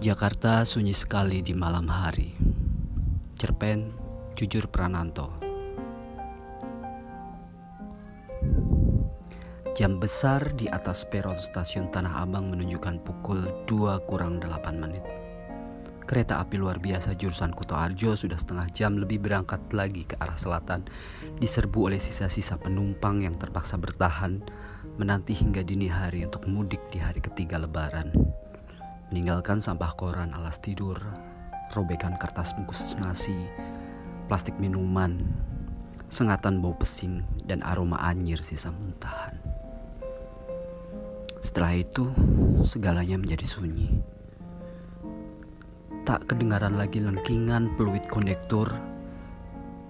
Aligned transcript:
Jakarta 0.00 0.64
sunyi 0.64 0.96
sekali 0.96 1.44
di 1.44 1.52
malam 1.52 1.84
hari. 1.84 2.32
Cerpen 3.36 3.92
Jujur 4.32 4.64
Prananto. 4.72 5.28
Jam 9.76 10.00
besar 10.00 10.56
di 10.56 10.72
atas 10.72 11.04
peron 11.04 11.36
stasiun 11.36 11.92
Tanah 11.92 12.24
Abang 12.24 12.48
menunjukkan 12.48 13.04
pukul 13.04 13.44
2 13.68 14.08
kurang 14.08 14.40
8 14.40 14.80
menit. 14.80 15.04
Kereta 16.08 16.40
api 16.40 16.56
luar 16.56 16.80
biasa 16.80 17.12
jurusan 17.12 17.52
Kuto 17.52 17.76
Arjo 17.76 18.16
sudah 18.16 18.40
setengah 18.40 18.72
jam 18.72 18.96
lebih 18.96 19.20
berangkat 19.20 19.60
lagi 19.76 20.08
ke 20.08 20.16
arah 20.16 20.40
selatan, 20.40 20.88
diserbu 21.36 21.92
oleh 21.92 22.00
sisa-sisa 22.00 22.56
penumpang 22.56 23.20
yang 23.20 23.36
terpaksa 23.36 23.76
bertahan 23.76 24.40
menanti 24.96 25.36
hingga 25.36 25.60
dini 25.60 25.92
hari 25.92 26.24
untuk 26.24 26.48
mudik 26.48 26.80
di 26.88 26.96
hari 26.96 27.20
ketiga 27.20 27.60
lebaran 27.60 28.16
meninggalkan 29.10 29.58
sampah 29.58 29.98
koran 29.98 30.30
alas 30.30 30.62
tidur, 30.62 30.94
robekan 31.74 32.14
kertas 32.14 32.54
bungkus 32.54 32.94
nasi, 33.02 33.34
plastik 34.30 34.54
minuman, 34.62 35.18
sengatan 36.06 36.62
bau 36.62 36.78
pesing, 36.78 37.26
dan 37.42 37.58
aroma 37.66 37.98
anyir 38.06 38.38
sisa 38.38 38.70
muntahan. 38.70 39.34
Setelah 41.42 41.74
itu, 41.74 42.06
segalanya 42.62 43.18
menjadi 43.18 43.46
sunyi. 43.46 43.98
Tak 46.06 46.30
kedengaran 46.30 46.78
lagi 46.78 47.02
lengkingan 47.02 47.74
peluit 47.74 48.06
kondektur, 48.06 48.70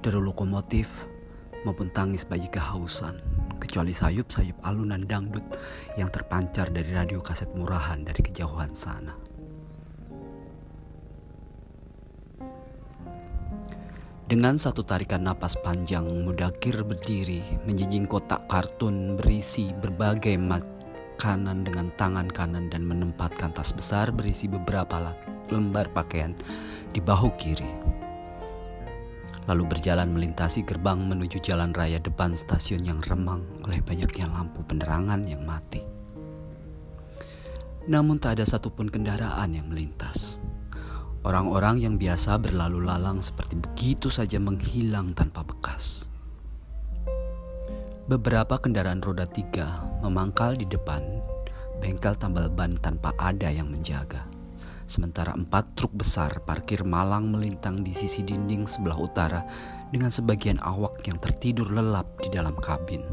deru 0.01 0.25
lokomotif, 0.25 1.05
maupun 1.69 1.93
tangis 1.93 2.25
bayi 2.25 2.49
kehausan 2.49 3.21
kecuali 3.71 3.95
sayup-sayup 3.95 4.67
alunan 4.67 5.07
dangdut 5.07 5.47
yang 5.95 6.11
terpancar 6.11 6.75
dari 6.75 6.91
radio 6.91 7.23
kaset 7.23 7.47
murahan 7.55 8.03
dari 8.03 8.19
kejauhan 8.19 8.75
sana. 8.75 9.15
Dengan 14.27 14.59
satu 14.59 14.83
tarikan 14.83 15.23
napas 15.23 15.55
panjang, 15.63 16.03
Mudakir 16.27 16.83
berdiri 16.83 17.43
menjinjing 17.63 18.11
kotak 18.11 18.51
kartun 18.51 19.15
berisi 19.15 19.71
berbagai 19.71 20.35
makanan 20.35 21.63
dengan 21.63 21.95
tangan 21.95 22.27
kanan 22.27 22.67
dan 22.75 22.83
menempatkan 22.83 23.55
tas 23.55 23.71
besar 23.71 24.11
berisi 24.11 24.51
beberapa 24.51 25.15
lembar 25.51 25.87
pakaian 25.95 26.35
di 26.91 26.99
bahu 26.99 27.31
kiri 27.39 27.71
lalu 29.51 29.67
berjalan 29.67 30.15
melintasi 30.15 30.63
gerbang 30.63 31.11
menuju 31.11 31.43
jalan 31.43 31.75
raya 31.75 31.99
depan 31.99 32.39
stasiun 32.39 32.87
yang 32.87 33.03
remang 33.03 33.43
oleh 33.67 33.83
banyaknya 33.83 34.31
lampu 34.31 34.63
penerangan 34.63 35.27
yang 35.27 35.43
mati. 35.43 35.83
Namun 37.91 38.23
tak 38.23 38.39
ada 38.39 38.47
satupun 38.47 38.87
kendaraan 38.87 39.51
yang 39.51 39.67
melintas. 39.67 40.39
Orang-orang 41.27 41.83
yang 41.83 41.99
biasa 41.99 42.39
berlalu 42.39 42.87
lalang 42.87 43.19
seperti 43.19 43.59
begitu 43.59 44.07
saja 44.07 44.39
menghilang 44.39 45.19
tanpa 45.19 45.43
bekas. 45.43 46.07
Beberapa 48.07 48.55
kendaraan 48.55 49.03
roda 49.03 49.27
tiga 49.27 49.83
memangkal 50.07 50.55
di 50.55 50.71
depan 50.71 51.03
bengkel 51.83 52.15
tambal 52.15 52.47
ban 52.47 52.71
tanpa 52.79 53.11
ada 53.19 53.51
yang 53.51 53.67
menjaga. 53.67 54.30
Sementara 54.91 55.39
empat 55.39 55.79
truk 55.79 55.95
besar 55.95 56.43
parkir 56.43 56.83
malang 56.83 57.31
melintang 57.31 57.87
di 57.87 57.95
sisi 57.95 58.27
dinding 58.27 58.67
sebelah 58.67 58.99
utara 58.99 59.47
dengan 59.95 60.11
sebagian 60.11 60.59
awak 60.59 61.07
yang 61.07 61.15
tertidur 61.23 61.71
lelap 61.71 62.11
di 62.19 62.27
dalam 62.35 62.59
kabin. 62.59 63.07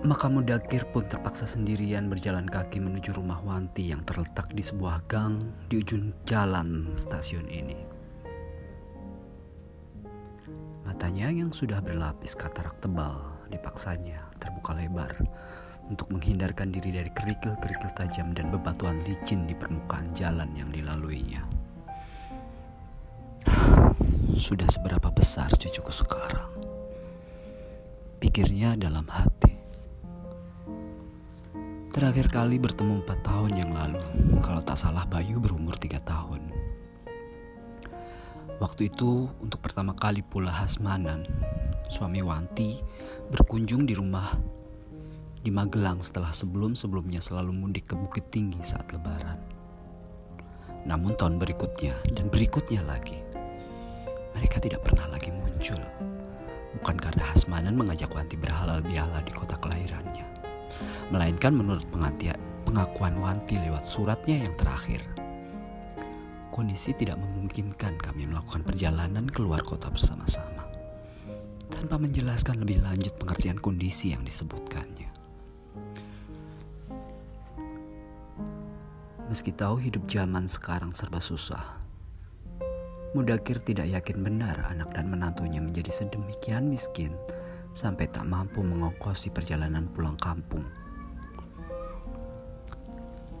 Maka 0.00 0.32
Mudakir 0.32 0.88
pun 0.88 1.04
terpaksa 1.04 1.44
sendirian 1.44 2.08
berjalan 2.08 2.48
kaki 2.48 2.80
menuju 2.80 3.12
rumah 3.20 3.36
Wanti 3.44 3.92
yang 3.92 4.00
terletak 4.08 4.48
di 4.56 4.64
sebuah 4.64 5.04
gang 5.04 5.36
di 5.68 5.84
ujung 5.84 6.16
jalan 6.24 6.96
stasiun 6.96 7.44
ini. 7.52 7.76
Matanya 10.88 11.28
yang 11.28 11.52
sudah 11.52 11.84
berlapis 11.84 12.32
katarak 12.32 12.80
tebal 12.80 13.44
dipaksanya 13.52 14.24
terbuka 14.40 14.72
lebar 14.72 15.12
untuk 15.90 16.06
menghindarkan 16.14 16.70
diri 16.70 16.94
dari 16.94 17.10
kerikil-kerikil 17.10 17.90
tajam 17.98 18.30
dan 18.30 18.54
bebatuan 18.54 19.02
licin 19.02 19.44
di 19.44 19.58
permukaan 19.58 20.06
jalan 20.14 20.46
yang 20.54 20.70
dilaluinya. 20.70 21.42
Sudah 24.46 24.70
seberapa 24.70 25.10
besar 25.10 25.50
cucuku 25.50 25.90
sekarang? 25.90 26.54
Pikirnya 28.22 28.78
dalam 28.78 29.04
hati. 29.10 29.58
Terakhir 31.90 32.30
kali 32.30 32.62
bertemu 32.62 33.02
empat 33.02 33.18
tahun 33.26 33.52
yang 33.58 33.74
lalu, 33.74 33.98
kalau 34.46 34.62
tak 34.62 34.78
salah 34.78 35.02
Bayu 35.10 35.42
berumur 35.42 35.74
tiga 35.74 35.98
tahun. 36.06 36.38
Waktu 38.62 38.94
itu 38.94 39.26
untuk 39.42 39.58
pertama 39.58 39.96
kali 39.98 40.22
pula 40.22 40.54
Hasmanan, 40.54 41.26
suami 41.90 42.22
Wanti, 42.22 42.78
berkunjung 43.34 43.88
di 43.88 43.98
rumah 43.98 44.38
di 45.40 45.48
Magelang 45.48 46.04
setelah 46.04 46.36
sebelum-sebelumnya 46.36 47.24
selalu 47.24 47.56
mudik 47.56 47.88
ke 47.88 47.94
Bukit 47.96 48.28
Tinggi 48.28 48.60
saat 48.60 48.92
lebaran. 48.92 49.40
Namun 50.84 51.16
tahun 51.16 51.40
berikutnya 51.40 51.96
dan 52.12 52.28
berikutnya 52.28 52.84
lagi, 52.84 53.16
mereka 54.36 54.60
tidak 54.60 54.84
pernah 54.84 55.08
lagi 55.08 55.32
muncul. 55.32 55.80
Bukan 56.80 56.96
karena 57.00 57.24
Hasmanan 57.32 57.76
mengajak 57.76 58.12
Wanti 58.12 58.36
berhalal 58.36 58.84
bihalal 58.84 59.20
di 59.24 59.32
kota 59.32 59.56
kelahirannya, 59.60 60.24
melainkan 61.08 61.56
menurut 61.56 61.84
pengakuan 62.68 63.16
Wanti 63.16 63.56
lewat 63.60 63.84
suratnya 63.88 64.44
yang 64.44 64.54
terakhir. 64.60 65.00
Kondisi 66.52 66.92
tidak 66.92 67.16
memungkinkan 67.16 67.96
kami 67.96 68.28
melakukan 68.28 68.60
perjalanan 68.60 69.24
keluar 69.32 69.64
kota 69.64 69.88
bersama-sama 69.88 70.68
tanpa 71.70 71.96
menjelaskan 71.96 72.60
lebih 72.60 72.84
lanjut 72.84 73.16
pengertian 73.16 73.56
kondisi 73.56 74.12
yang 74.12 74.20
disebutkannya. 74.20 74.99
Meski 79.30 79.54
tahu 79.54 79.78
hidup 79.78 80.10
zaman 80.10 80.50
sekarang 80.50 80.90
serba 80.90 81.22
susah, 81.22 81.78
Mudakir 83.10 83.58
tidak 83.62 83.90
yakin 83.90 84.22
benar 84.26 84.58
anak 84.70 84.94
dan 84.94 85.10
menantunya 85.10 85.58
menjadi 85.58 85.90
sedemikian 85.90 86.66
miskin 86.70 87.10
sampai 87.74 88.06
tak 88.06 88.22
mampu 88.22 88.62
mengongkosi 88.62 89.34
perjalanan 89.34 89.86
pulang 89.90 90.14
kampung. 90.14 90.62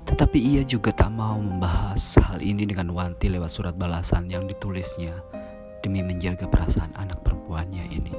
Tetapi 0.06 0.38
ia 0.38 0.66
juga 0.66 0.90
tak 0.90 1.14
mau 1.14 1.38
membahas 1.38 2.18
hal 2.18 2.42
ini 2.42 2.66
dengan 2.66 2.90
Wanti 2.90 3.30
lewat 3.30 3.50
surat 3.50 3.78
balasan 3.78 4.26
yang 4.26 4.46
ditulisnya 4.50 5.14
demi 5.86 6.02
menjaga 6.02 6.50
perasaan 6.50 6.90
anak 6.98 7.22
perempuannya 7.22 7.86
ini. 7.94 8.14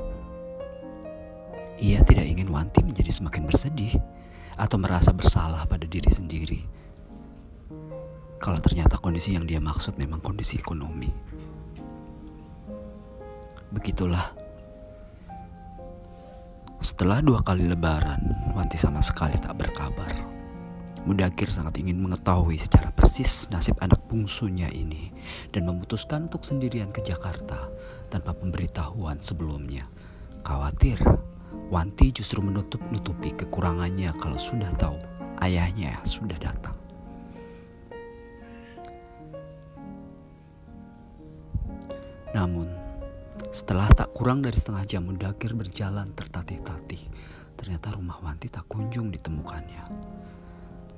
Ia 1.84 2.00
tidak 2.04 2.32
ingin 2.32 2.48
Wanti 2.48 2.80
menjadi 2.84 3.12
semakin 3.12 3.44
bersedih 3.44 3.96
atau 4.56 4.80
merasa 4.80 5.12
bersalah 5.12 5.68
pada 5.68 5.84
diri 5.84 6.08
sendiri 6.08 6.64
kalau 8.42 8.58
ternyata 8.58 8.98
kondisi 8.98 9.38
yang 9.38 9.46
dia 9.46 9.62
maksud 9.62 10.02
memang 10.02 10.18
kondisi 10.20 10.58
ekonomi. 10.58 11.14
Begitulah. 13.70 14.34
Setelah 16.82 17.22
dua 17.22 17.46
kali 17.46 17.70
lebaran, 17.70 18.20
Wanti 18.58 18.76
sama 18.76 19.00
sekali 19.06 19.38
tak 19.38 19.54
berkabar. 19.62 20.10
Mudakir 21.06 21.50
sangat 21.50 21.78
ingin 21.78 22.02
mengetahui 22.02 22.58
secara 22.58 22.90
persis 22.90 23.50
nasib 23.54 23.78
anak 23.82 24.02
bungsunya 24.10 24.70
ini 24.74 25.14
dan 25.54 25.70
memutuskan 25.70 26.30
untuk 26.30 26.42
sendirian 26.42 26.90
ke 26.90 27.06
Jakarta 27.06 27.70
tanpa 28.10 28.34
pemberitahuan 28.34 29.22
sebelumnya. 29.22 29.86
Khawatir, 30.42 30.98
Wanti 31.72 32.12
justru 32.12 32.44
menutup-nutupi 32.44 33.32
kekurangannya 33.38 34.12
kalau 34.20 34.36
sudah 34.36 34.68
tahu 34.76 35.00
ayahnya 35.40 35.96
sudah 36.04 36.36
datang. 36.36 36.81
Namun, 42.32 42.72
setelah 43.52 43.92
tak 43.92 44.16
kurang 44.16 44.40
dari 44.40 44.56
setengah 44.56 44.88
jam 44.88 45.04
Mudakir 45.04 45.52
berjalan 45.52 46.08
tertatih-tatih, 46.16 47.04
ternyata 47.60 47.92
rumah 47.92 48.24
Wanti 48.24 48.48
tak 48.48 48.64
kunjung 48.72 49.12
ditemukannya. 49.12 49.84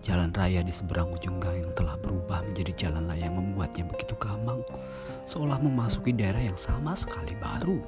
Jalan 0.04 0.36
raya 0.36 0.60
di 0.62 0.70
seberang 0.70 1.16
ujung 1.16 1.40
gang 1.40 1.64
yang 1.64 1.72
telah 1.74 1.96
berubah 1.96 2.44
menjadi 2.44 2.76
jalan 2.86 3.08
layang 3.08 3.40
membuatnya 3.40 3.88
begitu 3.88 4.14
gamang, 4.20 4.60
seolah 5.24 5.58
memasuki 5.64 6.12
daerah 6.12 6.44
yang 6.44 6.60
sama 6.60 6.92
sekali 6.92 7.34
baru. 7.40 7.80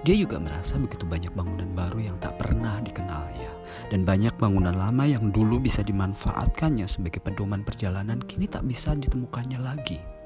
Dia 0.00 0.16
juga 0.16 0.40
merasa 0.40 0.80
begitu 0.80 1.04
banyak 1.04 1.36
bangunan 1.36 1.68
baru 1.76 2.00
yang 2.00 2.16
tak 2.24 2.40
pernah 2.40 2.80
dikenalnya, 2.80 3.52
dan 3.92 4.08
banyak 4.08 4.32
bangunan 4.40 4.72
lama 4.72 5.04
yang 5.04 5.28
dulu 5.28 5.60
bisa 5.60 5.84
dimanfaatkannya 5.84 6.88
sebagai 6.88 7.20
pedoman 7.20 7.60
perjalanan 7.60 8.16
kini 8.24 8.48
tak 8.48 8.64
bisa 8.64 8.96
ditemukannya 8.96 9.60
lagi. 9.60 10.19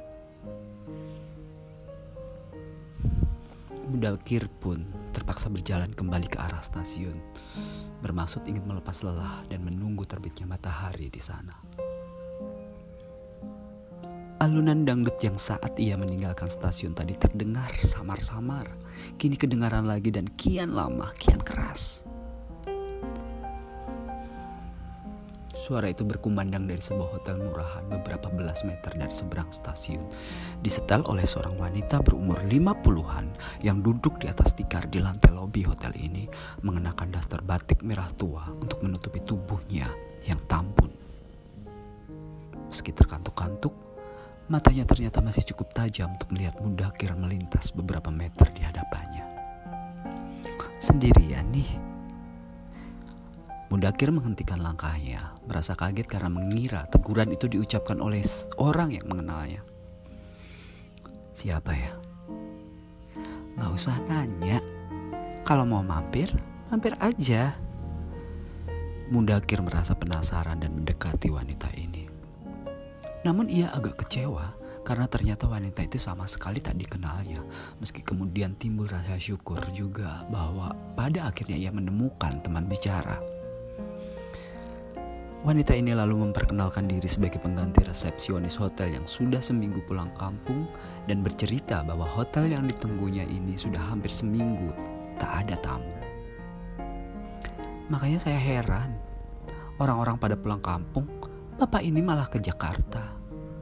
Mudakir 3.94 4.50
pun 4.58 4.82
terpaksa 5.14 5.46
berjalan 5.46 5.94
kembali 5.94 6.26
ke 6.26 6.42
arah 6.42 6.58
stasiun. 6.58 7.14
bermaksud 8.02 8.44
ingin 8.44 8.66
melepas 8.68 9.00
lelah 9.00 9.46
dan 9.48 9.64
menunggu 9.64 10.04
terbitnya 10.04 10.44
matahari 10.44 11.08
di 11.08 11.22
sana. 11.22 11.56
Alunan 14.44 14.84
dangdut 14.84 15.16
yang 15.24 15.40
saat 15.40 15.72
ia 15.80 15.96
meninggalkan 15.96 16.50
stasiun 16.50 16.92
tadi 16.92 17.16
terdengar 17.16 17.72
samar-samar, 17.72 18.68
kini 19.16 19.40
kedengaran 19.40 19.88
lagi 19.88 20.12
dan 20.12 20.28
kian 20.36 20.76
lama, 20.76 21.08
kian 21.16 21.40
keras. 21.40 22.03
Suara 25.64 25.88
itu 25.88 26.04
berkumandang 26.04 26.68
dari 26.68 26.76
sebuah 26.76 27.16
hotel 27.16 27.40
murahan 27.40 27.88
beberapa 27.88 28.28
belas 28.28 28.68
meter 28.68 28.92
dari 29.00 29.16
seberang 29.16 29.48
stasiun. 29.48 30.04
Disetel 30.60 31.00
oleh 31.08 31.24
seorang 31.24 31.56
wanita 31.56 32.04
berumur 32.04 32.36
50-an 32.44 33.32
yang 33.64 33.80
duduk 33.80 34.20
di 34.20 34.28
atas 34.28 34.52
tikar 34.52 34.84
di 34.92 35.00
lantai 35.00 35.32
lobi 35.32 35.64
hotel 35.64 35.96
ini 35.96 36.28
mengenakan 36.60 37.16
daster 37.16 37.40
batik 37.40 37.80
merah 37.80 38.12
tua 38.12 38.44
untuk 38.60 38.84
menutupi 38.84 39.24
tubuhnya 39.24 39.88
yang 40.28 40.36
tambun. 40.52 40.92
Meski 42.68 42.92
terkantuk-kantuk, 42.92 43.72
matanya 44.52 44.84
ternyata 44.84 45.24
masih 45.24 45.48
cukup 45.48 45.72
tajam 45.72 46.12
untuk 46.12 46.28
melihat 46.28 46.60
Mudakir 46.60 47.16
melintas 47.16 47.72
beberapa 47.72 48.12
meter 48.12 48.52
di 48.52 48.60
hadapannya. 48.60 49.24
Sendirian 50.76 51.48
nih, 51.48 51.93
Mudakir 53.72 54.12
menghentikan 54.12 54.60
langkahnya, 54.60 55.40
merasa 55.48 55.72
kaget 55.72 56.04
karena 56.04 56.28
mengira 56.28 56.84
teguran 56.92 57.32
itu 57.32 57.48
diucapkan 57.48 57.98
oleh 57.98 58.20
orang 58.60 58.92
yang 58.92 59.08
mengenalnya. 59.08 59.64
Siapa 61.34 61.72
ya? 61.72 61.92
Gak 63.58 63.72
usah 63.74 63.96
nanya. 64.06 64.60
Kalau 65.42 65.64
mau 65.64 65.80
mampir, 65.80 66.30
mampir 66.68 66.94
aja. 67.00 67.56
Mudakir 69.08 69.60
merasa 69.60 69.96
penasaran 69.96 70.60
dan 70.60 70.72
mendekati 70.76 71.28
wanita 71.28 71.68
ini. 71.76 72.08
Namun 73.24 73.48
ia 73.48 73.72
agak 73.72 74.04
kecewa 74.04 74.52
karena 74.84 75.08
ternyata 75.08 75.48
wanita 75.48 75.80
itu 75.80 75.96
sama 75.96 76.28
sekali 76.28 76.60
tak 76.60 76.76
dikenalnya. 76.76 77.40
Meski 77.80 78.04
kemudian 78.04 78.52
timbul 78.60 78.84
rasa 78.84 79.16
syukur 79.16 79.60
juga 79.72 80.28
bahwa 80.28 80.76
pada 80.92 81.32
akhirnya 81.32 81.56
ia 81.56 81.72
menemukan 81.72 82.44
teman 82.44 82.68
bicara. 82.68 83.33
Wanita 85.44 85.76
ini 85.76 85.92
lalu 85.92 86.24
memperkenalkan 86.24 86.88
diri 86.88 87.04
sebagai 87.04 87.36
pengganti 87.36 87.84
resepsionis 87.84 88.56
hotel 88.56 88.96
yang 88.96 89.04
sudah 89.04 89.44
seminggu 89.44 89.84
pulang 89.84 90.08
kampung 90.16 90.64
dan 91.04 91.20
bercerita 91.20 91.84
bahwa 91.84 92.08
hotel 92.08 92.48
yang 92.48 92.64
ditunggunya 92.64 93.28
ini 93.28 93.52
sudah 93.52 93.76
hampir 93.76 94.08
seminggu 94.08 94.72
tak 95.20 95.44
ada 95.44 95.60
tamu. 95.60 95.92
Makanya 97.92 98.24
saya 98.24 98.40
heran, 98.40 98.96
orang-orang 99.76 100.16
pada 100.16 100.32
pulang 100.32 100.64
kampung, 100.64 101.04
bapak 101.60 101.84
ini 101.84 102.00
malah 102.00 102.24
ke 102.24 102.40
Jakarta, 102.40 103.12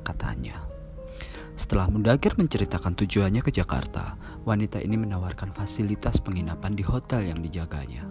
katanya. 0.07 0.63
Setelah 1.59 1.91
Mundakir 1.91 2.39
menceritakan 2.39 2.95
tujuannya 2.95 3.43
ke 3.43 3.51
Jakarta, 3.51 4.15
wanita 4.47 4.79
ini 4.79 4.95
menawarkan 4.95 5.51
fasilitas 5.51 6.23
penginapan 6.23 6.79
di 6.79 6.87
hotel 6.87 7.27
yang 7.27 7.43
dijaganya. 7.43 8.07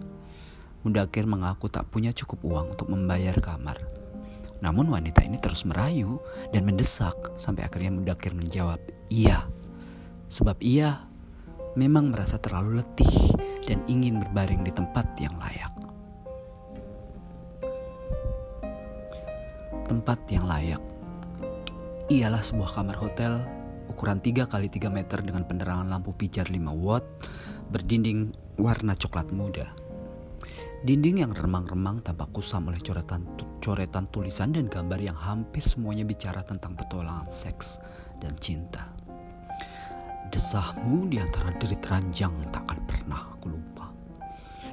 Mudakir 0.82 1.30
mengaku 1.30 1.70
tak 1.70 1.86
punya 1.90 2.10
cukup 2.10 2.42
uang 2.42 2.66
untuk 2.74 2.90
membayar 2.90 3.38
kamar. 3.38 3.78
Namun 4.62 4.90
wanita 4.90 5.22
ini 5.26 5.38
terus 5.42 5.66
merayu 5.66 6.22
dan 6.54 6.62
mendesak 6.62 7.14
sampai 7.34 7.66
akhirnya 7.66 7.94
Mudakir 7.94 8.34
menjawab 8.34 8.78
iya. 9.10 9.46
Sebab 10.26 10.58
ia 10.62 11.06
memang 11.78 12.10
merasa 12.10 12.38
terlalu 12.38 12.82
letih 12.82 13.34
dan 13.66 13.82
ingin 13.86 14.18
berbaring 14.22 14.62
di 14.66 14.72
tempat 14.74 15.06
yang 15.18 15.34
layak. 15.38 15.70
Tempat 19.86 20.18
yang 20.30 20.46
layak 20.46 20.82
ialah 22.10 22.42
sebuah 22.42 22.76
kamar 22.76 22.96
hotel 22.98 23.40
ukuran 23.88 24.20
3 24.20 24.48
kali 24.48 24.68
3 24.72 24.88
meter 24.88 25.20
dengan 25.20 25.44
penerangan 25.44 25.88
lampu 25.88 26.16
pijar 26.16 26.48
5 26.48 26.58
watt 26.76 27.04
berdinding 27.68 28.32
warna 28.56 28.96
coklat 28.96 29.28
muda. 29.32 29.68
Dinding 30.82 31.22
yang 31.22 31.30
remang-remang 31.30 32.02
tampak 32.02 32.34
kusam 32.34 32.66
oleh 32.66 32.82
coretan, 32.82 33.22
coretan 33.62 34.10
tulisan 34.10 34.50
dan 34.50 34.66
gambar 34.66 34.98
yang 34.98 35.14
hampir 35.14 35.62
semuanya 35.62 36.02
bicara 36.02 36.42
tentang 36.42 36.74
petualangan 36.74 37.30
seks 37.30 37.78
dan 38.18 38.34
cinta. 38.42 38.90
Desahmu 40.34 41.06
di 41.06 41.22
antara 41.22 41.54
derit 41.54 41.86
ranjang 41.86 42.34
takkan 42.50 42.82
pernah 42.82 43.30
aku 43.30 43.54
lupa. 43.54 43.94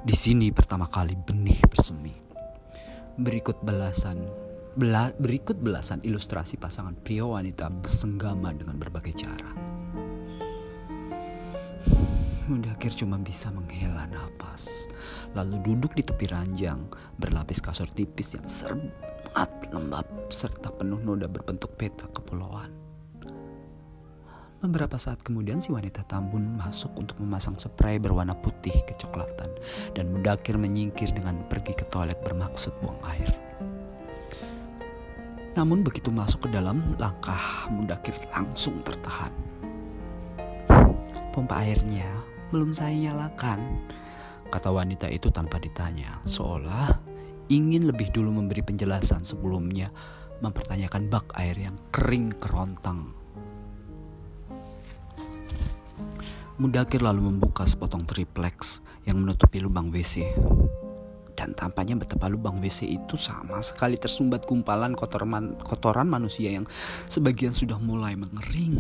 Di 0.02 0.18
sini 0.18 0.50
pertama 0.50 0.90
kali 0.90 1.14
benih 1.14 1.62
bersemi. 1.70 2.18
Berikut 3.14 3.62
belasan 3.62 4.26
bela, 4.74 5.14
berikut 5.14 5.62
belasan 5.62 6.02
ilustrasi 6.02 6.58
pasangan 6.58 6.98
pria 7.06 7.22
wanita 7.22 7.70
bersenggama 7.70 8.50
dengan 8.58 8.82
berbagai 8.82 9.14
cara. 9.14 9.69
Mundakir 12.50 12.90
cuma 12.98 13.22
bisa 13.22 13.54
menghela 13.54 14.10
nafas, 14.10 14.90
lalu 15.38 15.62
duduk 15.62 15.94
di 15.94 16.02
tepi 16.02 16.26
ranjang, 16.34 16.82
berlapis 17.22 17.62
kasur 17.62 17.86
tipis 17.94 18.34
yang 18.34 18.50
sangat 18.50 19.70
lembab 19.70 20.10
serta 20.34 20.74
penuh 20.74 20.98
noda 20.98 21.30
berbentuk 21.30 21.78
peta 21.78 22.10
kepulauan. 22.10 22.74
Beberapa 24.66 24.98
saat 24.98 25.22
kemudian 25.22 25.62
si 25.62 25.70
wanita 25.70 26.02
tambun 26.10 26.58
masuk 26.58 26.90
untuk 26.98 27.22
memasang 27.22 27.54
spray 27.54 28.02
berwarna 28.02 28.34
putih 28.34 28.74
kecoklatan 28.82 29.54
dan 29.94 30.10
Mundakir 30.10 30.58
menyingkir 30.58 31.14
dengan 31.14 31.46
pergi 31.54 31.78
ke 31.78 31.86
toilet 31.86 32.18
bermaksud 32.26 32.74
buang 32.82 32.98
air. 33.14 33.30
Namun 35.54 35.86
begitu 35.86 36.10
masuk 36.10 36.50
ke 36.50 36.58
dalam, 36.58 36.98
langkah 36.98 37.70
Mundakir 37.70 38.18
langsung 38.34 38.82
tertahan. 38.82 39.32
Pompa 41.30 41.62
airnya 41.62 42.10
belum 42.50 42.74
saya 42.74 42.94
nyalakan. 42.94 43.62
Kata 44.50 44.74
wanita 44.74 45.06
itu 45.14 45.30
tanpa 45.30 45.62
ditanya, 45.62 46.18
seolah 46.26 46.90
ingin 47.50 47.86
lebih 47.86 48.10
dulu 48.10 48.34
memberi 48.34 48.66
penjelasan 48.66 49.22
sebelumnya 49.22 49.94
mempertanyakan 50.42 51.10
bak 51.10 51.30
air 51.38 51.58
yang 51.58 51.78
kering 51.94 52.34
kerontang. 52.42 53.14
Mudakir 56.60 57.00
lalu 57.00 57.24
membuka 57.32 57.64
sepotong 57.64 58.04
triplex 58.04 58.84
yang 59.08 59.24
menutupi 59.24 59.64
lubang 59.64 59.94
WC. 59.94 60.28
Dan 61.32 61.56
tampaknya 61.56 61.96
betapa 61.96 62.28
lubang 62.28 62.60
WC 62.60 63.00
itu 63.00 63.16
sama 63.16 63.64
sekali 63.64 63.96
tersumbat 63.96 64.44
gumpalan 64.44 64.92
kotoran, 64.92 65.56
kotoran 65.64 66.12
manusia 66.12 66.52
yang 66.52 66.68
sebagian 67.08 67.56
sudah 67.56 67.80
mulai 67.80 68.20
mengering. 68.20 68.76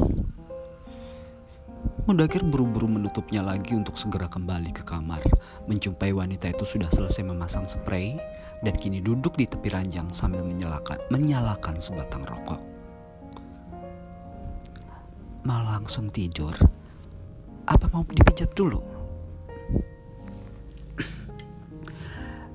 Mudakir 2.10 2.42
buru-buru 2.42 2.90
menutupnya 2.90 3.46
lagi 3.46 3.78
untuk 3.78 3.94
segera 3.94 4.26
kembali 4.26 4.74
ke 4.74 4.82
kamar. 4.82 5.22
Menjumpai 5.70 6.10
wanita 6.10 6.50
itu 6.50 6.66
sudah 6.66 6.90
selesai 6.90 7.22
memasang 7.22 7.70
spray 7.70 8.18
dan 8.66 8.74
kini 8.74 8.98
duduk 8.98 9.38
di 9.38 9.46
tepi 9.46 9.70
ranjang 9.70 10.10
sambil 10.10 10.42
menyalakan, 10.42 10.98
menyalakan 11.14 11.78
sebatang 11.78 12.26
rokok. 12.26 12.58
Mau 15.46 15.62
langsung 15.62 16.10
tidur? 16.10 16.58
Apa 17.70 17.86
mau 17.94 18.02
dipijat 18.02 18.58
dulu? 18.58 18.82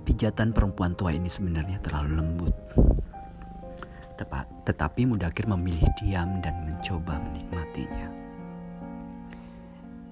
Pijatan 0.03 0.51
perempuan 0.51 0.99
tua 0.99 1.15
ini 1.15 1.31
sebenarnya 1.31 1.79
terlalu 1.79 2.11
lembut. 2.19 2.55
Tetapi 4.67 5.07
Mudakir 5.07 5.47
memilih 5.47 5.87
diam 6.03 6.43
dan 6.43 6.59
mencoba 6.67 7.23
menikmatinya. 7.23 8.24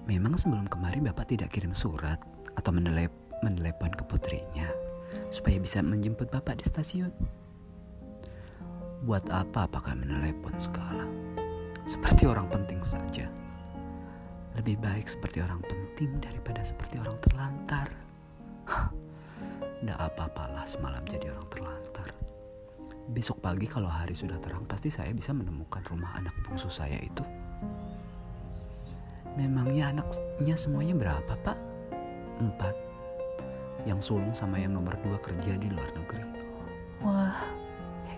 Memang 0.02 0.34
sebelum 0.34 0.66
kemarin 0.66 1.06
Bapak 1.06 1.30
tidak 1.30 1.54
kirim 1.54 1.70
surat 1.70 2.18
atau 2.58 2.74
menelep, 2.74 3.14
menelepon 3.46 3.94
ke 3.94 4.02
putrinya 4.02 4.66
supaya 5.30 5.62
bisa 5.62 5.78
menjemput 5.78 6.26
Bapak 6.28 6.58
di 6.58 6.64
stasiun. 6.66 7.12
Buat 9.06 9.30
apa 9.30 9.70
apakah 9.70 9.94
menelepon 9.94 10.58
segala? 10.58 11.06
Seperti 11.86 12.26
orang 12.26 12.50
penting 12.50 12.82
saja. 12.82 13.26
Lebih 14.58 14.78
baik 14.78 15.06
seperti 15.06 15.42
orang 15.42 15.62
penting 15.66 16.18
daripada 16.18 16.62
seperti 16.62 16.98
orang 16.98 17.18
terlantar. 17.22 17.88
Tidak 19.82 19.98
apa-apalah 19.98 20.62
semalam 20.66 21.02
jadi 21.06 21.34
orang 21.34 21.48
terlantar. 21.50 22.08
Besok 23.10 23.42
pagi 23.42 23.66
kalau 23.66 23.90
hari 23.90 24.14
sudah 24.14 24.38
terang 24.38 24.62
pasti 24.66 24.90
saya 24.90 25.10
bisa 25.10 25.34
menemukan 25.34 25.82
rumah 25.90 26.14
anak 26.14 26.34
bungsu 26.46 26.70
saya 26.70 26.98
itu. 27.02 27.41
Memangnya 29.32 29.96
anaknya 29.96 30.54
semuanya 30.54 30.92
berapa 30.92 31.32
pak? 31.40 31.58
Empat. 32.36 32.76
Yang 33.88 34.12
sulung 34.12 34.36
sama 34.36 34.60
yang 34.60 34.76
nomor 34.76 34.94
dua 35.00 35.16
kerja 35.18 35.56
di 35.56 35.72
luar 35.72 35.88
negeri. 35.96 36.26
Wah, 37.02 37.40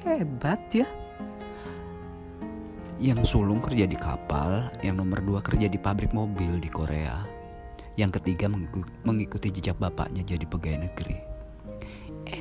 hebat 0.04 0.60
ya. 0.74 0.84
Yang 2.98 3.30
sulung 3.30 3.62
kerja 3.62 3.86
di 3.86 3.94
kapal, 3.94 4.70
yang 4.82 4.98
nomor 4.98 5.22
dua 5.22 5.40
kerja 5.40 5.70
di 5.70 5.78
pabrik 5.78 6.10
mobil 6.10 6.58
di 6.58 6.68
Korea. 6.68 7.22
Yang 7.94 8.18
ketiga 8.20 8.50
mengikuti 9.06 9.54
jejak 9.54 9.78
bapaknya 9.78 10.26
jadi 10.26 10.44
pegawai 10.50 10.90
negeri. 10.90 11.18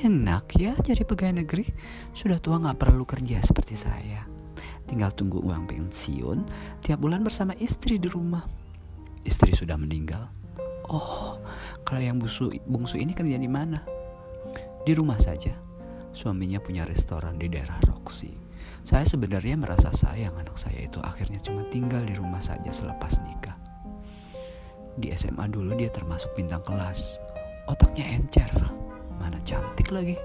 Enak 0.04 0.50
ya 0.58 0.74
jadi 0.82 1.06
pegawai 1.06 1.46
negeri. 1.46 1.70
Sudah 2.18 2.42
tua 2.42 2.58
nggak 2.58 2.82
perlu 2.82 3.06
kerja 3.06 3.38
seperti 3.40 3.78
saya. 3.78 4.26
Tinggal 4.90 5.14
tunggu 5.14 5.40
uang 5.46 5.70
pensiun 5.70 6.44
tiap 6.82 7.00
bulan 7.00 7.22
bersama 7.22 7.54
istri 7.62 8.02
di 8.02 8.10
rumah. 8.10 8.63
Istri 9.24 9.56
sudah 9.56 9.80
meninggal. 9.80 10.28
Oh, 10.92 11.40
kalau 11.88 12.02
yang 12.04 12.20
bungsu, 12.20 12.52
bungsu 12.68 13.00
ini 13.00 13.16
kerja 13.16 13.40
di 13.40 13.48
mana? 13.48 13.80
Di 14.84 14.92
rumah 14.92 15.16
saja. 15.16 15.56
Suaminya 16.14 16.60
punya 16.60 16.84
restoran 16.84 17.40
di 17.40 17.48
daerah 17.48 17.80
Roxy. 17.88 18.36
Saya 18.84 19.08
sebenarnya 19.08 19.56
merasa 19.56 19.96
sayang 19.96 20.36
anak 20.36 20.60
saya 20.60 20.84
itu 20.84 21.00
akhirnya 21.00 21.40
cuma 21.40 21.64
tinggal 21.72 22.04
di 22.04 22.14
rumah 22.20 22.44
saja 22.44 22.68
selepas 22.68 23.24
nikah. 23.24 23.56
Di 25.00 25.10
SMA 25.16 25.48
dulu 25.50 25.74
dia 25.74 25.88
termasuk 25.90 26.36
bintang 26.36 26.62
kelas. 26.68 27.18
Otaknya 27.66 28.20
encer, 28.20 28.52
mana 29.18 29.40
cantik 29.48 29.88
lagi. 29.90 30.20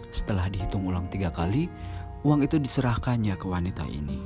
Setelah 0.09 0.49
dihitung 0.49 0.88
ulang 0.88 1.12
tiga 1.12 1.28
kali, 1.28 1.69
uang 2.25 2.40
itu 2.40 2.57
diserahkannya 2.57 3.37
ke 3.37 3.47
wanita 3.47 3.85
ini. 3.85 4.16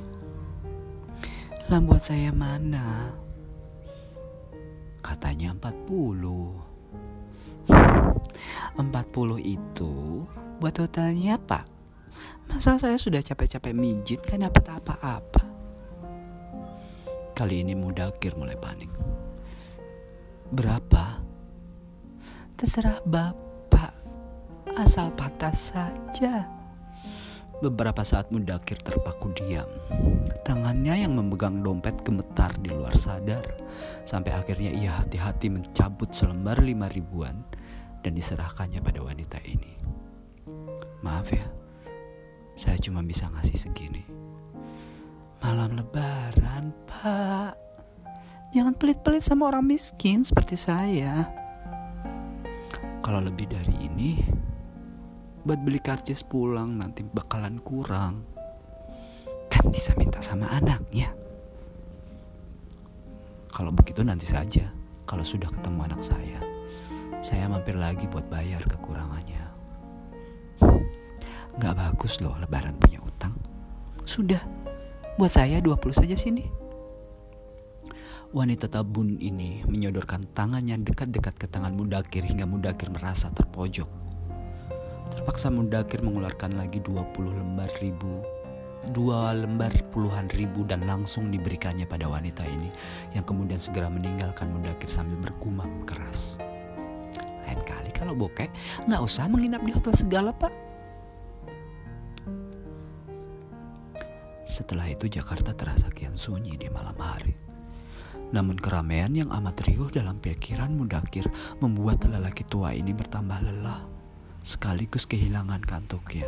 Lah 1.67 1.83
buat 1.83 2.01
saya 2.01 2.31
mana? 2.31 3.11
Katanya 5.03 5.51
40. 5.53 7.69
40 8.79 8.87
itu 9.59 10.23
buat 10.63 10.75
hotelnya 10.79 11.35
pak. 11.37 11.67
Masa 12.49 12.81
saya 12.81 12.97
sudah 12.97 13.21
capek-capek 13.21 13.75
mijit 13.75 14.23
kan 14.25 14.47
dapat 14.47 14.81
apa-apa. 14.81 15.43
Kali 17.37 17.61
ini 17.61 17.77
Mudakir 17.77 18.33
mulai 18.33 18.57
panik. 18.57 18.89
Berapa? 20.49 21.21
Terserah 22.57 23.05
bapak. 23.05 23.93
Asal 24.73 25.13
patah 25.13 25.53
saja. 25.53 26.58
Beberapa 27.59 28.07
saat 28.07 28.31
Mudakir 28.31 28.79
terpaku 28.79 29.35
diam. 29.35 29.67
Tangannya 30.47 31.03
yang 31.03 31.11
memegang 31.11 31.59
dompet 31.59 31.99
gemetar 32.07 32.55
di 32.63 32.71
luar 32.71 32.95
sadar. 32.95 33.43
Sampai 34.07 34.31
akhirnya 34.31 34.71
ia 34.71 34.95
hati-hati 34.95 35.51
mencabut 35.51 36.15
selembar 36.15 36.63
lima 36.63 36.87
ribuan 36.87 37.43
dan 37.99 38.15
diserahkannya 38.15 38.79
pada 38.79 39.03
wanita 39.03 39.43
ini. 39.43 39.75
Maaf 41.03 41.35
ya, 41.35 41.43
saya 42.55 42.79
cuma 42.79 43.03
bisa 43.03 43.27
ngasih 43.27 43.59
segini. 43.59 44.03
Malam 45.43 45.79
lebaran, 45.79 46.71
Pak. 46.87 47.55
Jangan 48.55 48.75
pelit-pelit 48.75 49.23
sama 49.23 49.51
orang 49.51 49.67
miskin 49.67 50.23
seperti 50.23 50.55
saya. 50.55 51.27
Kalau 53.03 53.19
lebih 53.23 53.47
dari 53.51 53.75
ini, 53.83 54.19
buat 55.43 55.59
beli 55.63 55.79
karcis 55.79 56.23
pulang 56.25 56.75
nanti 56.75 57.03
bakalan 57.03 57.59
kurang. 57.63 58.23
Kan 59.49 59.71
bisa 59.71 59.95
minta 59.95 60.19
sama 60.19 60.51
anaknya. 60.51 61.11
Kalau 63.49 63.73
begitu 63.73 64.05
nanti 64.05 64.29
saja, 64.29 64.71
kalau 65.09 65.25
sudah 65.25 65.49
ketemu 65.49 65.89
anak 65.89 66.01
saya, 66.05 66.39
saya 67.19 67.49
mampir 67.51 67.75
lagi 67.75 68.07
buat 68.07 68.29
bayar 68.31 68.63
kekurangannya. 68.63 69.43
Gak 71.59 71.75
bagus 71.75 72.23
loh 72.23 72.39
lebaran 72.39 72.79
punya 72.79 73.03
utang. 73.03 73.35
Sudah, 74.07 74.39
buat 75.19 75.33
saya 75.33 75.59
20 75.59 75.91
saja 75.91 76.15
sini. 76.15 76.47
Wanita 78.31 78.71
tabun 78.71 79.19
ini 79.19 79.65
menyodorkan 79.65 80.31
tangannya 80.31 80.79
dekat-dekat 80.85 81.35
ke 81.35 81.47
tangan 81.49 81.73
Mudakir 81.73 82.23
hingga 82.23 82.47
Mudakir 82.47 82.87
merasa 82.93 83.27
terpojok. 83.33 83.98
Terpaksa 85.19 85.51
Mundakir 85.51 85.99
mengeluarkan 85.99 86.55
lagi 86.55 86.79
20 86.79 87.11
lembar 87.35 87.67
ribu 87.83 88.23
dua 88.95 89.35
lembar 89.35 89.67
puluhan 89.91 90.31
ribu 90.31 90.63
dan 90.63 90.79
langsung 90.87 91.27
diberikannya 91.27 91.83
pada 91.83 92.07
wanita 92.07 92.47
ini 92.47 92.71
yang 93.11 93.27
kemudian 93.27 93.59
segera 93.59 93.91
meninggalkan 93.91 94.47
Mundakir 94.47 94.87
sambil 94.87 95.19
bergumam 95.19 95.83
keras. 95.83 96.39
Lain 97.43 97.59
kali 97.67 97.91
kalau 97.91 98.15
bokeh 98.15 98.47
nggak 98.87 99.01
usah 99.03 99.27
menginap 99.27 99.59
di 99.59 99.75
hotel 99.75 99.91
segala 99.91 100.31
pak. 100.31 100.55
Setelah 104.47 104.87
itu 104.87 105.11
Jakarta 105.11 105.51
terasa 105.51 105.91
kian 105.91 106.15
sunyi 106.15 106.55
di 106.55 106.71
malam 106.71 106.95
hari. 106.95 107.35
Namun 108.31 108.55
keramaian 108.55 109.11
yang 109.11 109.35
amat 109.35 109.67
riuh 109.67 109.91
dalam 109.91 110.15
pikiran 110.23 110.71
Mudakir 110.71 111.27
membuat 111.59 112.07
lelaki 112.07 112.47
tua 112.47 112.71
ini 112.71 112.95
bertambah 112.95 113.43
lelah 113.43 113.88
sekaligus 114.43 115.05
kehilangan 115.05 115.61
kantuknya 115.63 116.27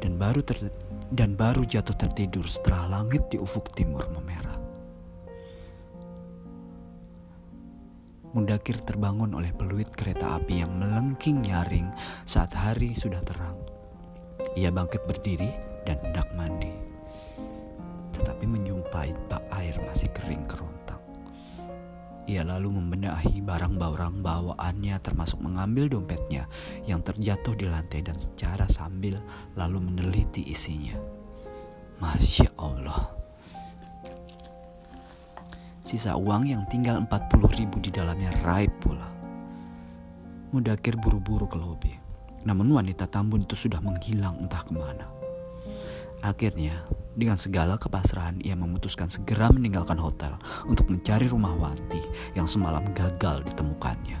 dan 0.00 0.16
baru 0.16 0.40
ter 0.40 0.72
dan 1.12 1.36
baru 1.36 1.62
jatuh 1.62 1.94
tertidur 1.94 2.48
setelah 2.48 3.00
langit 3.00 3.28
di 3.28 3.36
ufuk 3.36 3.70
timur 3.76 4.08
memerah. 4.10 4.56
Mundakir 8.34 8.82
terbangun 8.82 9.30
oleh 9.38 9.54
peluit 9.54 9.86
kereta 9.94 10.42
api 10.42 10.66
yang 10.66 10.74
melengking 10.74 11.38
nyaring 11.46 11.86
saat 12.26 12.50
hari 12.50 12.90
sudah 12.90 13.22
terang. 13.22 13.54
Ia 14.58 14.74
bangkit 14.74 15.06
berdiri 15.06 15.54
dan 15.86 16.02
hendak 16.02 16.26
mandi. 16.34 16.74
Tetapi 18.10 18.42
menyumpai 18.42 19.14
bak 19.30 19.46
air 19.54 19.78
masih 19.86 20.10
kering 20.10 20.50
keron. 20.50 20.83
Ia 22.24 22.40
lalu 22.40 22.80
membenahi 22.80 23.44
barang-barang 23.44 24.24
bawaannya 24.24 24.96
termasuk 25.04 25.44
mengambil 25.44 25.92
dompetnya 25.92 26.48
yang 26.88 27.04
terjatuh 27.04 27.52
di 27.52 27.68
lantai 27.68 28.00
dan 28.00 28.16
secara 28.16 28.64
sambil 28.72 29.20
lalu 29.60 29.84
meneliti 29.84 30.40
isinya. 30.48 30.96
Masya 32.00 32.48
Allah. 32.56 33.12
Sisa 35.84 36.16
uang 36.16 36.48
yang 36.48 36.64
tinggal 36.72 36.96
40 37.04 37.60
ribu 37.60 37.76
di 37.84 37.92
dalamnya 37.92 38.32
raib 38.40 38.72
pula. 38.80 39.04
Mudakir 40.56 40.96
buru-buru 40.96 41.44
ke 41.44 41.60
lobi. 41.60 41.92
Namun 42.48 42.72
wanita 42.72 43.04
tambun 43.04 43.44
itu 43.44 43.52
sudah 43.52 43.84
menghilang 43.84 44.40
entah 44.40 44.64
ke 44.64 44.72
mana. 44.72 45.23
Akhirnya 46.24 46.88
dengan 47.14 47.36
segala 47.36 47.76
kepasrahan, 47.76 48.40
ia 48.40 48.56
memutuskan 48.56 49.12
segera 49.12 49.52
meninggalkan 49.52 50.00
hotel 50.00 50.34
untuk 50.64 50.88
mencari 50.88 51.28
rumah 51.28 51.52
Wanti 51.52 52.00
yang 52.32 52.48
semalam 52.48 52.82
gagal 52.96 53.44
ditemukannya. 53.44 54.18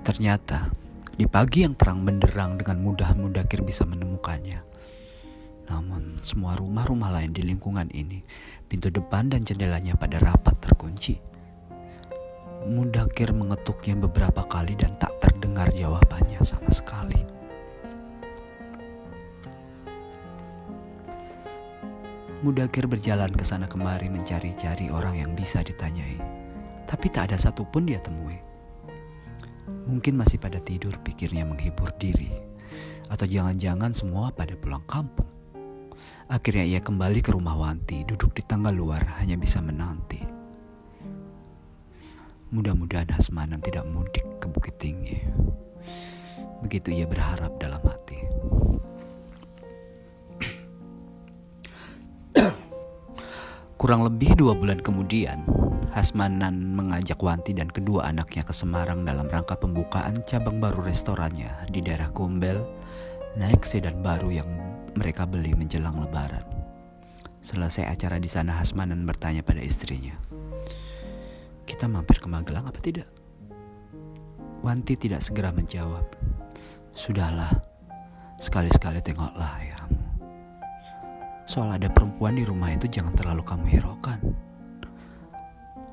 Ternyata, 0.00 0.72
di 1.12 1.28
pagi 1.28 1.68
yang 1.68 1.76
terang 1.76 2.08
benderang 2.08 2.56
dengan 2.56 2.80
mudah 2.80 3.12
Mudakir 3.14 3.60
bisa 3.60 3.84
menemukannya. 3.84 4.64
Namun, 5.68 6.16
semua 6.24 6.56
rumah-rumah 6.56 7.12
lain 7.20 7.36
di 7.36 7.44
lingkungan 7.44 7.92
ini, 7.92 8.24
pintu 8.64 8.88
depan 8.88 9.28
dan 9.28 9.44
jendelanya 9.44 9.92
pada 9.92 10.16
rapat 10.18 10.56
terkunci. 10.64 11.20
Mudakir 12.64 13.36
mengetuknya 13.36 13.94
beberapa 13.98 14.40
kali 14.48 14.72
dan 14.72 14.96
tak 14.96 15.14
terdengar 15.20 15.68
jawabannya 15.74 16.42
sama 16.42 16.70
sekali. 16.72 17.35
Mudakir 22.46 22.86
berjalan 22.86 23.34
ke 23.34 23.42
sana 23.42 23.66
kemari 23.66 24.06
mencari-cari 24.06 24.86
orang 24.86 25.18
yang 25.18 25.34
bisa 25.34 25.66
ditanyai. 25.66 26.14
Tapi 26.86 27.10
tak 27.10 27.34
ada 27.34 27.36
satupun 27.42 27.90
dia 27.90 27.98
temui. 27.98 28.38
Mungkin 29.90 30.14
masih 30.14 30.38
pada 30.38 30.62
tidur 30.62 30.94
pikirnya 31.02 31.42
menghibur 31.42 31.90
diri. 31.98 32.30
Atau 33.10 33.26
jangan-jangan 33.26 33.90
semua 33.90 34.30
pada 34.30 34.54
pulang 34.54 34.86
kampung. 34.86 35.26
Akhirnya 36.30 36.62
ia 36.62 36.78
kembali 36.78 37.18
ke 37.18 37.34
rumah 37.34 37.58
Wanti, 37.58 38.06
duduk 38.06 38.30
di 38.30 38.46
tangga 38.46 38.70
luar 38.70 39.18
hanya 39.18 39.34
bisa 39.34 39.58
menanti. 39.58 40.22
Mudah-mudahan 42.54 43.10
Hasmanan 43.10 43.58
tidak 43.58 43.90
mudik 43.90 44.22
ke 44.38 44.46
Bukit 44.46 44.78
Tinggi. 44.78 45.18
Begitu 46.62 46.94
ia 46.94 47.10
berharap 47.10 47.58
dalam 47.58 47.82
hati. 47.82 48.22
Kurang 53.86 54.02
lebih 54.02 54.34
dua 54.34 54.50
bulan 54.58 54.82
kemudian, 54.82 55.46
Hasmanan 55.94 56.74
mengajak 56.74 57.22
Wanti 57.22 57.54
dan 57.54 57.70
kedua 57.70 58.10
anaknya 58.10 58.42
ke 58.42 58.50
Semarang 58.50 59.06
dalam 59.06 59.30
rangka 59.30 59.54
pembukaan 59.54 60.26
cabang 60.26 60.58
baru 60.58 60.82
restorannya 60.82 61.70
di 61.70 61.86
daerah 61.86 62.10
Gombel, 62.10 62.66
naik 63.38 63.62
sedan 63.62 64.02
baru 64.02 64.42
yang 64.42 64.50
mereka 64.98 65.22
beli 65.22 65.54
menjelang 65.54 66.02
lebaran. 66.02 66.42
Selesai 67.38 67.86
acara 67.86 68.18
di 68.18 68.26
sana 68.26 68.58
Hasmanan 68.58 69.06
bertanya 69.06 69.46
pada 69.46 69.62
istrinya. 69.62 70.18
Kita 71.62 71.86
mampir 71.86 72.18
ke 72.18 72.26
Magelang 72.26 72.66
apa 72.66 72.82
tidak? 72.82 73.06
Wanti 74.66 74.98
tidak 74.98 75.22
segera 75.22 75.54
menjawab. 75.54 76.10
Sudahlah, 76.90 77.54
sekali-sekali 78.34 78.98
tengoklah 78.98 79.62
ayahmu. 79.62 80.05
Soal 81.46 81.78
ada 81.78 81.86
perempuan 81.86 82.34
di 82.34 82.42
rumah 82.42 82.74
itu 82.74 82.90
jangan 82.90 83.14
terlalu 83.14 83.42
kamu 83.46 83.64
hiraukan. 83.70 84.18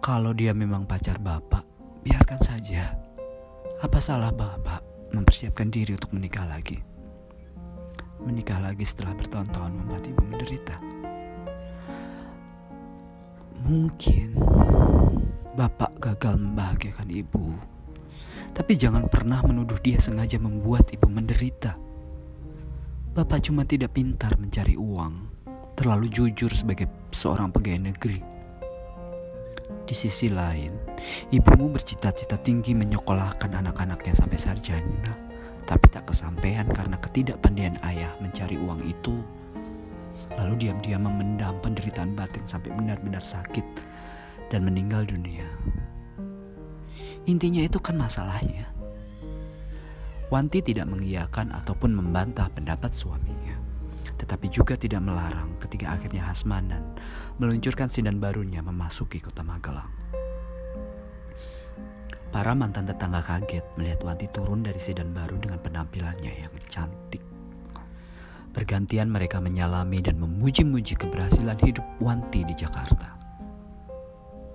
Kalau 0.03 0.35
dia 0.35 0.51
memang 0.51 0.83
pacar 0.83 1.21
bapak, 1.21 1.63
biarkan 2.03 2.41
saja. 2.41 2.97
Apa 3.79 4.01
salah 4.01 4.33
bapak 4.33 4.81
mempersiapkan 5.13 5.69
diri 5.69 5.95
untuk 5.95 6.11
menikah 6.17 6.43
lagi? 6.49 6.93
menikah 8.23 8.57
lagi 8.63 8.87
setelah 8.87 9.13
bertahun-tahun 9.19 9.71
membuat 9.75 10.03
ibu 10.07 10.23
menderita. 10.23 10.75
Mungkin 13.63 14.35
bapak 15.55 15.99
gagal 15.99 16.35
membahagiakan 16.39 17.09
ibu, 17.11 17.55
tapi 18.55 18.75
jangan 18.75 19.07
pernah 19.07 19.43
menuduh 19.43 19.79
dia 19.79 19.99
sengaja 19.99 20.39
membuat 20.39 20.91
ibu 20.91 21.07
menderita. 21.07 21.79
Bapak 23.13 23.45
cuma 23.45 23.61
tidak 23.63 23.93
pintar 23.93 24.35
mencari 24.41 24.73
uang, 24.73 25.42
terlalu 25.73 26.09
jujur 26.09 26.49
sebagai 26.53 26.89
seorang 27.13 27.49
pegawai 27.49 27.93
negeri. 27.93 28.19
Di 29.83 29.95
sisi 29.97 30.31
lain, 30.31 30.71
ibumu 31.33 31.73
bercita-cita 31.73 32.39
tinggi 32.39 32.71
menyekolahkan 32.71 33.51
anak-anaknya 33.51 34.13
sampai 34.15 34.39
sarjana 34.39 35.33
tapi 35.63 35.87
tak 35.89 36.11
kesampaian 36.11 36.67
karena 36.69 36.99
ketidakpandaian 36.99 37.79
ayah 37.87 38.11
mencari 38.19 38.59
uang 38.59 38.83
itu. 38.83 39.15
Lalu 40.35 40.67
diam-diam 40.67 41.07
memendam 41.07 41.55
penderitaan 41.61 42.17
batin 42.17 42.43
sampai 42.43 42.73
benar-benar 42.73 43.23
sakit 43.23 43.63
dan 44.51 44.65
meninggal 44.65 45.07
dunia. 45.07 45.45
Intinya 47.29 47.63
itu 47.63 47.79
kan 47.79 47.95
masalahnya. 47.95 48.67
Wanti 50.27 50.65
tidak 50.65 50.89
mengiyakan 50.89 51.53
ataupun 51.53 51.93
membantah 51.93 52.49
pendapat 52.49 52.89
suaminya, 52.91 53.53
tetapi 54.23 54.47
juga 54.47 54.79
tidak 54.79 55.03
melarang 55.03 55.59
ketika 55.59 55.99
akhirnya 55.99 56.23
Hasmanan 56.23 56.95
meluncurkan 57.43 57.91
sidan 57.91 58.23
barunya 58.23 58.63
memasuki 58.63 59.19
kota 59.19 59.43
Magelang. 59.43 59.91
Para 62.31 62.55
mantan 62.55 62.87
tetangga 62.87 63.19
kaget 63.19 63.67
melihat 63.75 63.99
Wanti 64.07 64.31
turun 64.31 64.63
dari 64.63 64.79
sedan 64.79 65.11
baru 65.11 65.37
dengan 65.37 65.59
penampilannya 65.59 66.33
yang 66.47 66.53
cantik. 66.71 67.21
Bergantian 68.55 69.11
mereka 69.11 69.43
menyalami 69.43 69.99
dan 69.99 70.17
memuji-muji 70.17 70.95
keberhasilan 70.97 71.59
hidup 71.61 71.85
Wanti 71.99 72.47
di 72.47 72.55
Jakarta. 72.55 73.19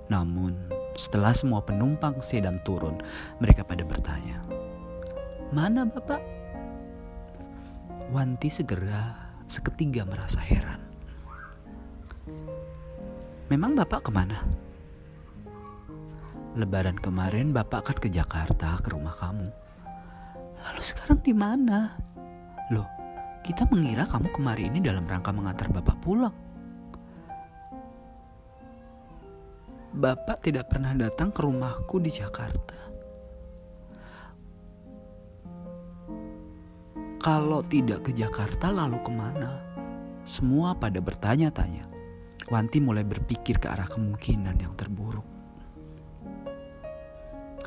Namun, 0.08 0.56
setelah 0.96 1.36
semua 1.36 1.60
penumpang 1.60 2.18
sedan 2.24 2.58
turun, 2.64 2.98
mereka 3.38 3.62
pada 3.62 3.84
bertanya, 3.84 4.40
"Mana 5.52 5.84
Bapak?" 5.84 6.24
Wanti 8.08 8.48
segera 8.48 9.17
seketika 9.48 10.04
merasa 10.04 10.38
heran. 10.38 10.78
"Memang 13.48 13.74
Bapak 13.74 14.06
ke 14.06 14.10
mana?" 14.12 14.44
Lebaran 16.58 16.98
kemarin 16.98 17.54
bapak 17.54 17.86
kan 17.86 17.96
ke 18.02 18.10
Jakarta 18.10 18.82
ke 18.82 18.90
rumah 18.90 19.14
kamu. 19.14 19.46
Lalu 20.58 20.82
sekarang 20.82 21.22
di 21.22 21.30
mana? 21.30 21.94
Loh, 22.74 22.88
kita 23.46 23.62
mengira 23.70 24.02
kamu 24.10 24.34
kemari 24.34 24.66
ini 24.66 24.82
dalam 24.82 25.06
rangka 25.06 25.30
mengantar 25.30 25.70
bapak 25.70 25.96
pulang. 26.02 26.34
Bapak 29.94 30.42
tidak 30.42 30.66
pernah 30.66 30.92
datang 30.98 31.30
ke 31.30 31.40
rumahku 31.46 32.02
di 32.02 32.10
Jakarta. 32.10 32.97
Kalau 37.28 37.60
tidak 37.60 38.08
ke 38.08 38.16
Jakarta 38.16 38.72
lalu 38.72 39.04
ke 39.04 39.12
mana? 39.12 39.60
Semua 40.24 40.72
pada 40.72 40.96
bertanya-tanya. 40.96 41.84
Wanti 42.48 42.80
mulai 42.80 43.04
berpikir 43.04 43.60
ke 43.60 43.68
arah 43.68 43.84
kemungkinan 43.84 44.56
yang 44.56 44.72
terburuk. 44.72 45.28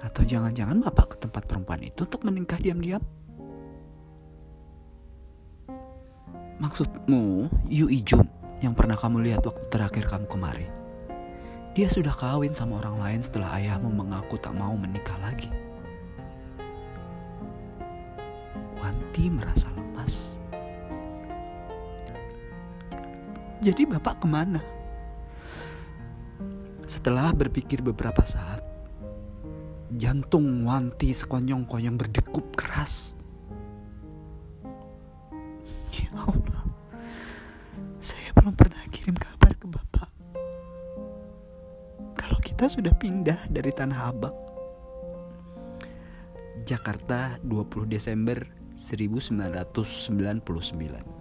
Atau 0.01 0.25
jangan-jangan 0.25 0.81
bapak 0.81 1.13
ke 1.13 1.15
tempat 1.21 1.45
perempuan 1.45 1.85
itu 1.85 2.09
untuk 2.09 2.25
menikah 2.25 2.57
diam-diam? 2.57 3.05
Maksudmu 6.57 7.45
Yu 7.69 7.85
Ijum 8.01 8.25
yang 8.65 8.73
pernah 8.73 8.97
kamu 8.97 9.29
lihat 9.29 9.45
waktu 9.45 9.61
terakhir 9.69 10.09
kamu 10.09 10.25
kemari? 10.25 10.65
Dia 11.77 11.85
sudah 11.85 12.17
kawin 12.17 12.49
sama 12.49 12.81
orang 12.81 12.97
lain 12.97 13.21
setelah 13.21 13.61
ayahmu 13.61 13.93
mengaku 13.93 14.41
tak 14.41 14.57
mau 14.57 14.73
menikah 14.73 15.21
lagi. 15.21 15.53
Wanti 19.21 19.37
merasa 19.37 19.69
lemas. 19.77 20.33
Jadi 23.61 23.85
bapak 23.85 24.17
ke 24.17 24.25
mana? 24.25 24.57
Setelah 26.89 27.29
berpikir 27.29 27.85
beberapa 27.85 28.25
saat, 28.25 28.65
Jantung 29.93 30.65
Wanti 30.65 31.13
sekonyong-konyong 31.13 32.01
berdegup 32.01 32.49
keras. 32.57 33.13
Ya 35.93 36.09
Allah, 36.17 36.65
saya 38.01 38.33
belum 38.33 38.57
pernah 38.57 38.81
kirim 38.89 39.21
kabar 39.21 39.53
ke 39.53 39.69
Bapak. 39.69 40.09
Kalau 42.17 42.41
kita 42.41 42.65
sudah 42.65 42.97
pindah 42.97 43.37
dari 43.53 43.69
Tanah 43.69 44.01
Abang. 44.01 44.33
Jakarta 46.65 47.37
20 47.45 47.85
Desember 47.85 48.60
1999 48.81 51.20